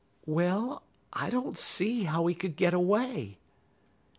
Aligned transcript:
"Well, 0.25 0.81
I 1.13 1.29
don't 1.29 1.59
see 1.59 2.05
how 2.05 2.25
he 2.25 2.33
could 2.33 2.55
get 2.55 2.73
away." 2.73 3.37